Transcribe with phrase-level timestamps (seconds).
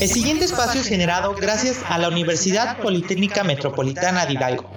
[0.00, 4.70] El siguiente espacio es generado gracias a la Universidad Politécnica Metropolitana de Hidalgo.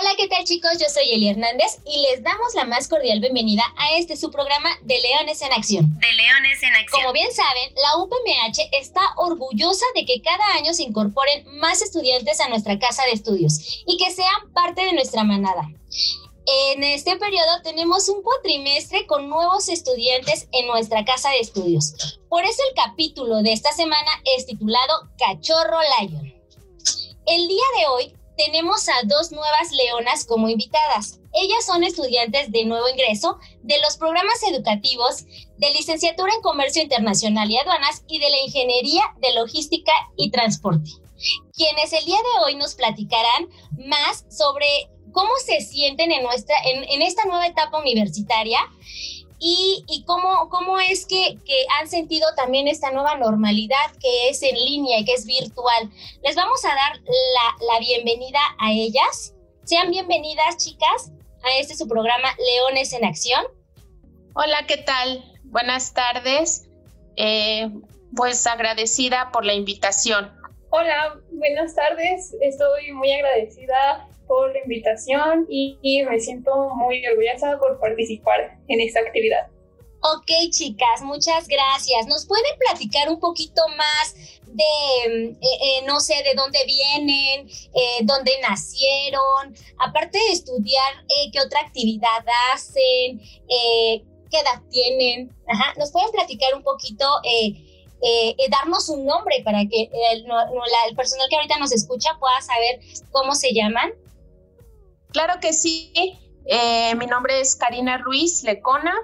[0.00, 0.72] Hola, ¿qué tal chicos?
[0.80, 4.70] Yo soy Eli Hernández y les damos la más cordial bienvenida a este su programa
[4.82, 5.96] de Leones en Acción.
[6.00, 7.00] De Leones en Acción.
[7.00, 12.40] Como bien saben, la UPMH está orgullosa de que cada año se incorporen más estudiantes
[12.40, 15.68] a nuestra casa de estudios y que sean parte de nuestra manada.
[16.48, 22.20] En este periodo tenemos un cuatrimestre con nuevos estudiantes en nuestra casa de estudios.
[22.28, 26.32] Por eso el capítulo de esta semana es titulado Cachorro Lion.
[27.26, 31.18] El día de hoy tenemos a dos nuevas leonas como invitadas.
[31.32, 35.24] Ellas son estudiantes de nuevo ingreso de los programas educativos
[35.58, 40.90] de licenciatura en Comercio Internacional y Aduanas y de la Ingeniería de Logística y Transporte,
[41.54, 47.00] quienes el día de hoy nos platicarán más sobre cómo se sienten en, nuestra, en,
[47.00, 48.58] esta nueva etapa universitaria
[49.38, 54.54] y, cómo, cómo es que, que, han sentido también esta nueva normalidad que es en
[54.54, 55.90] línea y que es virtual.
[56.22, 59.32] Les vamos a dar la, la bienvenida a ellas.
[59.64, 63.46] Sean bienvenidas, chicas, a este su programa Leones en Acción.
[64.34, 65.24] Hola, ¿qué tal?
[65.44, 66.68] Buenas tardes.
[67.16, 67.70] Eh,
[68.14, 70.30] pues agradecida por la invitación.
[70.78, 72.36] Hola, buenas tardes.
[72.38, 79.00] Estoy muy agradecida por la invitación y, me siento muy orgullosa por participar en esta
[79.00, 79.46] actividad.
[80.02, 82.06] Ok, chicas, muchas gracias.
[82.08, 84.16] ¿Nos pueden platicar un poquito más
[84.48, 89.56] de, eh, eh, no sé, de dónde vienen, eh, dónde nacieron?
[89.78, 90.92] Aparte de estudiar,
[91.32, 93.18] ¿qué otra actividad hacen?
[93.48, 95.34] ¿Qué edad tienen?
[95.48, 95.72] Ajá.
[95.78, 97.06] ¿Nos pueden platicar un poquito?
[98.50, 102.80] Darnos un nombre para que el, el, personal que ahorita nos escucha pueda saber
[103.10, 103.92] cómo se llaman.
[105.16, 105.92] Claro que sí.
[106.44, 108.94] Eh, mi nombre es Karina Ruiz Lecona.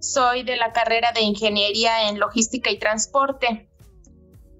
[0.00, 3.68] Soy de la carrera de Ingeniería en Logística y Transporte.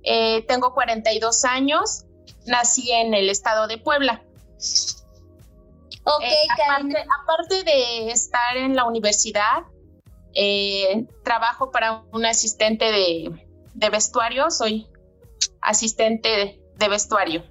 [0.03, 2.05] Eh, tengo 42 años.
[2.47, 4.23] Nací en el estado de Puebla.
[6.05, 9.65] Ok, eh, aparte, aparte, de estar en la universidad,
[11.25, 13.31] trabajo para un asistente de,
[13.81, 14.51] de vestuario.
[14.51, 14.87] Soy
[15.61, 17.43] asistente de vestuario.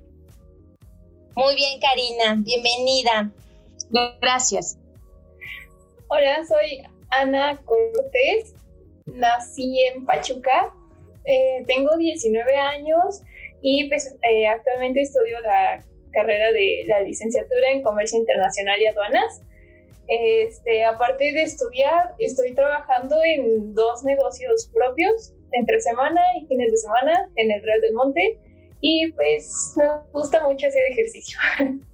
[1.36, 3.32] Muy bien, Karina, bienvenida.
[4.22, 4.78] Gracias.
[6.08, 8.56] Hola, soy Ana Cortés,
[9.06, 10.74] nací en Pachuca,
[11.26, 13.22] eh, tengo 19 años
[13.62, 19.42] y pues eh, actualmente estudio la carrera de la licenciatura en Comercio Internacional y Aduanas.
[20.08, 26.78] Este, aparte de estudiar, estoy trabajando en dos negocios propios, entre semana y fines de
[26.78, 28.40] semana, en el Real del Monte
[28.82, 31.38] y pues me gusta mucho hacer ejercicio.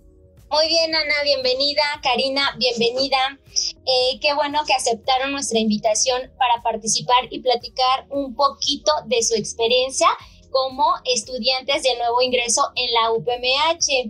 [0.52, 1.82] Muy bien, Ana, bienvenida.
[2.04, 3.40] Karina, bienvenida.
[3.52, 9.36] Eh, qué bueno que aceptaron nuestra invitación para participar y platicar un poquito de su
[9.36, 10.08] experiencia
[10.56, 14.10] como estudiantes de nuevo ingreso en la UPMH.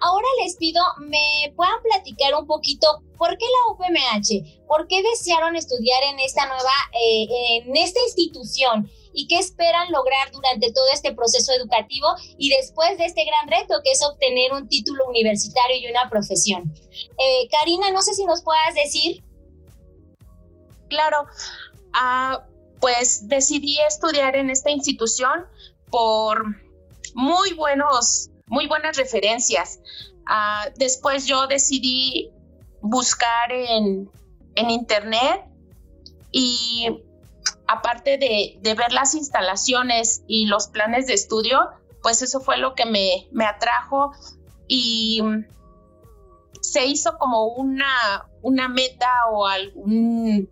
[0.00, 5.54] Ahora les pido me puedan platicar un poquito por qué la UPMH, por qué desearon
[5.54, 7.26] estudiar en esta nueva, eh,
[7.58, 12.08] en esta institución y qué esperan lograr durante todo este proceso educativo
[12.38, 16.72] y después de este gran reto que es obtener un título universitario y una profesión.
[17.18, 19.22] Eh, Karina, no sé si nos puedas decir.
[20.88, 21.26] Claro,
[21.92, 22.46] ah,
[22.80, 25.46] pues decidí estudiar en esta institución
[25.90, 26.44] por
[27.14, 29.80] muy buenos, muy buenas referencias.
[30.26, 32.30] Ah, después yo decidí
[32.80, 34.10] buscar en,
[34.54, 35.44] en internet
[36.32, 37.02] y
[37.66, 41.70] aparte de, ver las instalaciones y los planes de estudio,
[42.02, 44.12] pues eso fue lo que me, atrajo
[44.68, 45.22] y
[46.60, 50.48] se hizo como una, una meta o algún,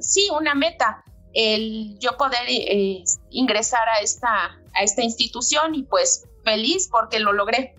[0.00, 6.24] sí, una meta, el yo poder eh, ingresar a esta, a esta institución y pues
[6.44, 7.74] feliz porque lo logré.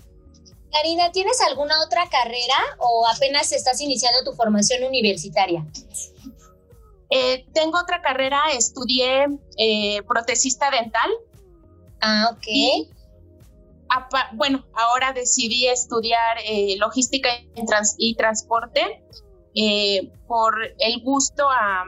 [0.72, 5.66] Karina, ¿tienes alguna otra carrera o apenas estás iniciando tu formación universitaria?
[7.10, 9.28] Eh, tengo otra carrera, estudié
[9.58, 11.10] eh, protesista dental.
[12.02, 12.48] Ah, ok.
[14.34, 17.30] bueno, ahora decidí estudiar eh, logística
[17.98, 19.02] y, transporte
[20.28, 21.86] por el gusto a,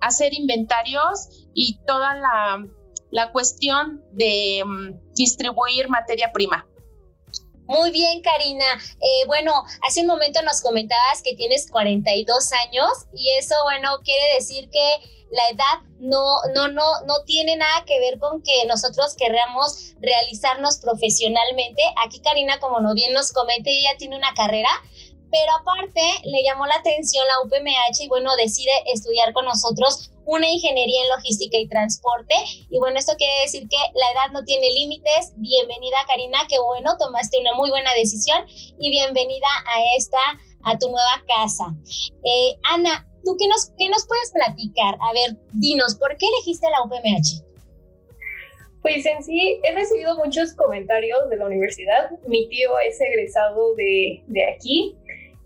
[0.00, 2.66] hacer inventarios y toda la,
[3.10, 6.66] la cuestión de um, distribuir materia prima.
[7.66, 8.66] Muy bien, Karina.
[9.00, 14.34] Eh, bueno, hace un momento nos comentabas que tienes 42 años y eso, bueno, quiere
[14.34, 15.00] decir que
[15.30, 20.78] la edad no, no, no, no tiene nada que ver con que nosotros queramos realizarnos
[20.78, 21.82] profesionalmente.
[22.04, 24.68] Aquí Karina, como no bien nos comenta, ella tiene una carrera,
[25.34, 26.00] pero aparte
[26.30, 31.08] le llamó la atención la UPMH y bueno, decide estudiar con nosotros una ingeniería en
[31.08, 32.36] logística y transporte.
[32.70, 35.32] Y bueno, esto quiere decir que la edad no tiene límites.
[35.34, 38.46] Bienvenida Karina, qué bueno, tomaste una muy buena decisión
[38.78, 40.20] y bienvenida a esta,
[40.62, 41.64] a tu nueva casa.
[42.22, 44.94] Eh, Ana, ¿tú qué nos, qué nos puedes platicar?
[45.00, 47.42] A ver, dinos, ¿por qué elegiste la UPMH?
[48.82, 52.10] Pues en sí he recibido muchos comentarios de la universidad.
[52.28, 54.94] Mi tío es egresado de, de aquí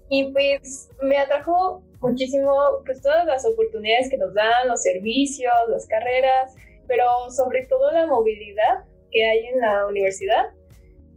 [0.08, 5.87] y pues me atrajo muchísimo pues todas las oportunidades que nos dan, los servicios, las
[5.87, 6.55] carreras,
[6.87, 10.50] pero sobre todo la movilidad que hay en la universidad,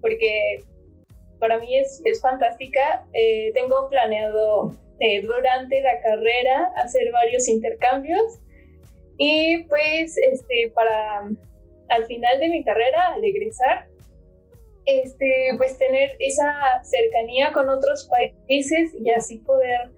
[0.02, 0.64] porque
[1.40, 3.06] para mí es, es fantástica.
[3.14, 8.40] Eh, tengo planeado eh, durante la carrera hacer varios intercambios
[9.18, 11.30] y pues este, para
[11.90, 13.88] al final de mi carrera, al egresar,
[15.00, 16.54] este, pues tener esa
[16.84, 19.92] cercanía con otros países y así poder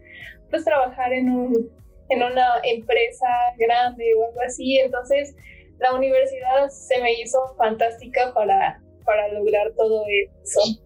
[0.49, 1.71] pues trabajar en, un,
[2.09, 4.79] en una empresa grande o algo así.
[4.79, 5.35] Entonces
[5.79, 10.82] la universidad se me hizo fantástica para, para lograr todo eso.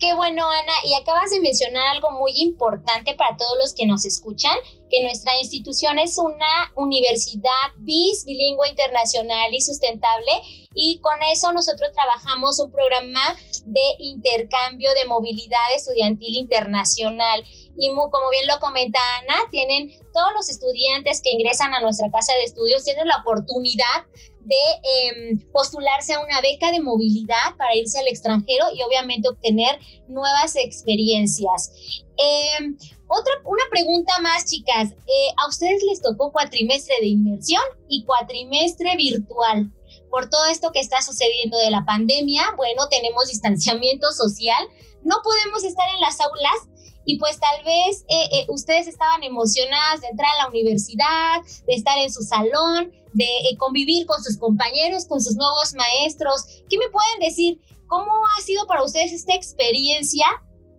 [0.00, 0.72] Qué bueno, Ana.
[0.84, 4.56] Y acabas de mencionar algo muy importante para todos los que nos escuchan,
[4.88, 10.32] que nuestra institución es una universidad bis, bilingüe, internacional y sustentable.
[10.74, 13.36] Y con eso nosotros trabajamos un programa
[13.66, 17.44] de intercambio de movilidad estudiantil internacional.
[17.76, 22.32] Y como bien lo comenta Ana, tienen todos los estudiantes que ingresan a nuestra casa
[22.34, 24.06] de estudios, tienen la oportunidad
[24.44, 29.78] de em, postularse a una beca de movilidad para irse al extranjero y obviamente obtener
[30.08, 31.70] nuevas experiencias.
[32.16, 32.76] Em,
[33.06, 34.90] otra, una pregunta más, chicas.
[34.90, 39.70] Eh, ¿A ustedes les tocó cuatrimestre de inmersión y cuatrimestre virtual?
[40.10, 44.64] Por todo esto que está sucediendo de la pandemia, bueno, tenemos distanciamiento social,
[45.02, 46.70] no podemos estar en las aulas,
[47.04, 51.74] y pues tal vez eh, eh, ustedes estaban emocionadas de entrar a la universidad, de
[51.74, 56.62] estar en su salón, de eh, convivir con sus compañeros, con sus nuevos maestros.
[56.68, 57.60] ¿Qué me pueden decir?
[57.86, 60.26] ¿Cómo ha sido para ustedes esta experiencia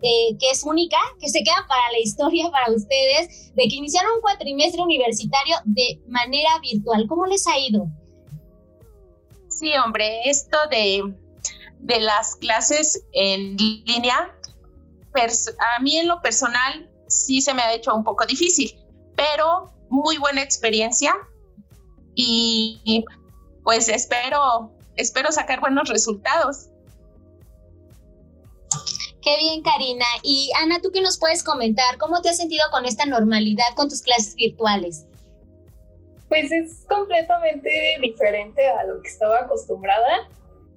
[0.02, 4.22] que es única, que se queda para la historia para ustedes, de que iniciaron un
[4.22, 7.06] cuatrimestre universitario de manera virtual?
[7.08, 7.86] ¿Cómo les ha ido?
[9.48, 11.14] Sí, hombre, esto de,
[11.82, 14.34] de las clases en línea
[15.76, 18.74] a mí en lo personal sí se me ha hecho un poco difícil,
[19.16, 21.14] pero muy buena experiencia
[22.16, 23.06] y,
[23.64, 26.68] pues espero, espero sacar buenos resultados.
[29.22, 30.06] Qué bien, Karina.
[30.24, 31.98] Y Ana, ¿tú qué nos puedes comentar?
[31.98, 35.06] ¿Cómo te has sentido con esta normalidad con tus clases virtuales?
[36.28, 37.70] Pues es completamente
[38.02, 40.28] diferente a lo que estaba acostumbrada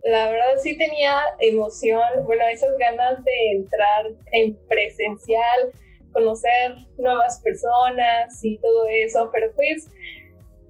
[0.05, 5.73] la verdad sí tenía emoción, bueno, esas ganas de entrar en presencial,
[6.13, 9.89] conocer nuevas personas y todo eso, pero pues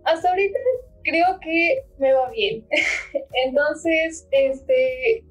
[0.05, 0.59] hasta ahorita
[1.03, 2.67] creo que me va bien.
[3.47, 5.25] Entonces, este,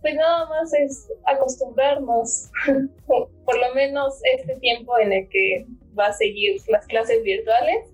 [0.00, 2.50] pues nada más es acostumbrarnos,
[3.06, 5.66] por lo menos este tiempo en el que
[5.98, 7.88] va a seguir las clases virtuales,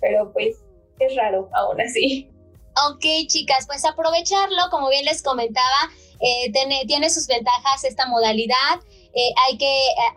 [0.00, 0.56] pero pues
[0.98, 2.28] es raro aún así.
[2.88, 5.90] Ok, chicas, pues aprovecharlo, como bien les comentaba,
[6.20, 6.52] eh,
[6.86, 8.80] tiene, sus ventajas esta modalidad.
[9.14, 10.14] Eh, hay que eh,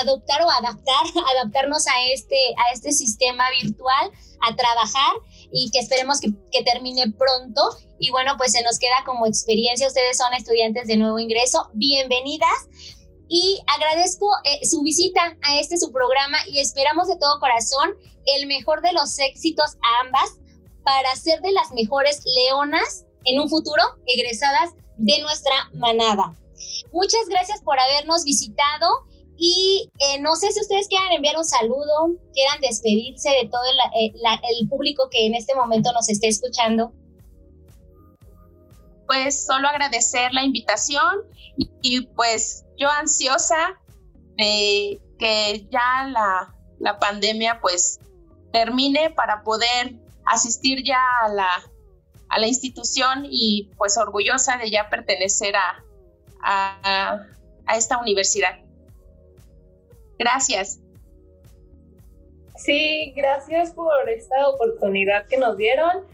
[0.00, 1.04] adoptar o adaptar,
[1.36, 4.10] adaptarnos a este, a este sistema virtual,
[4.40, 5.12] a trabajar
[5.52, 6.30] y que esperemos que,
[6.62, 7.62] termine pronto.
[7.98, 9.86] Y bueno, pues se nos queda como experiencia.
[9.86, 11.68] Ustedes son estudiantes de nuevo ingreso.
[11.74, 12.68] Bienvenidas.
[13.28, 14.26] Y agradezco
[14.68, 17.94] su visita a este su programa y esperamos de todo corazón
[18.26, 20.36] el mejor de los éxitos a ambas
[20.82, 26.36] para ser de las mejores leonas en un futuro egresadas de nuestra manada.
[26.92, 28.86] Muchas gracias por habernos visitado
[29.42, 33.62] y eh, no sé si ustedes quieran enviar un saludo, quieran despedirse de todo
[33.94, 34.12] el, eh,
[34.60, 36.92] el público que en este momento nos esté escuchando.
[39.06, 41.22] Pues solo agradecer la invitación
[41.56, 43.80] y, pues yo ansiosa
[44.36, 47.98] de que ya la, la pandemia pues
[48.52, 49.94] termine para poder
[50.26, 51.48] asistir ya a la,
[52.28, 55.82] a la institución y pues orgullosa de ya pertenecer a,
[56.42, 57.26] a,
[57.76, 58.58] esta universidad.
[60.18, 60.80] Gracias.
[62.56, 66.04] Sí, gracias por esta oportunidad que nos dieron.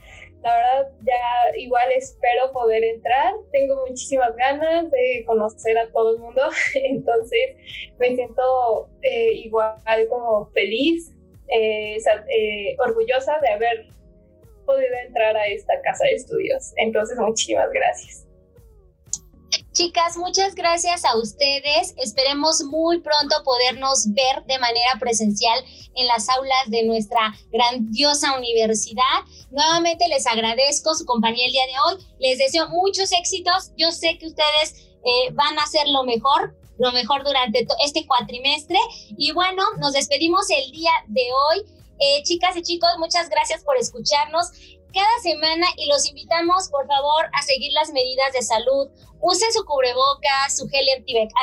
[0.42, 3.34] La verdad, ya igual espero poder entrar.
[3.52, 6.42] Tengo muchísimas ganas de conocer a todo el mundo.
[6.74, 7.56] Entonces,
[7.98, 11.10] me siento eh, igual como feliz,
[11.48, 13.86] eh, eh, orgullosa de haber
[14.66, 16.72] podido entrar a esta casa de estudios.
[16.76, 18.25] Entonces, muchísimas gracias.
[19.76, 21.92] Chicas, muchas gracias a ustedes.
[21.98, 25.62] Esperemos muy pronto podernos ver de manera presencial
[25.94, 29.02] en las aulas de nuestra grandiosa universidad.
[29.50, 32.06] Nuevamente les agradezco su compañía el día de hoy.
[32.18, 33.72] Les deseo muchos éxitos.
[33.76, 38.78] Yo sé que ustedes eh, van a hacer lo mejor, lo mejor durante este cuatrimestre.
[39.18, 41.75] Y bueno, nos despedimos el día de hoy.
[41.98, 44.50] Eh, chicas y chicos, muchas gracias por escucharnos
[44.96, 48.88] cada semana y los invitamos, por favor, a seguir las medidas de salud.
[49.20, 50.86] Usen su cubrebocas, su gel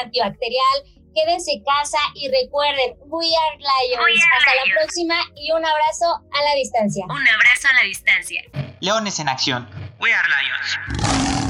[0.02, 0.84] antibacterial,
[1.14, 4.24] quédense en casa y recuerden, We Are Lions.
[4.38, 7.06] Hasta la próxima y un abrazo a la distancia.
[7.06, 8.44] Un abrazo a la distancia.
[8.80, 9.70] Leones en acción.
[10.00, 11.43] We Are Lions.